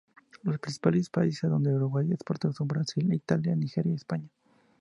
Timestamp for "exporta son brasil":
2.11-3.13